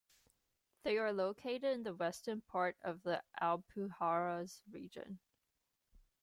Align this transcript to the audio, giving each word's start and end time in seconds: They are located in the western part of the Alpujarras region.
They 0.81 0.97
are 0.97 1.13
located 1.13 1.63
in 1.75 1.83
the 1.83 1.93
western 1.93 2.41
part 2.41 2.75
of 2.81 3.03
the 3.03 3.21
Alpujarras 3.39 4.63
region. 4.71 5.19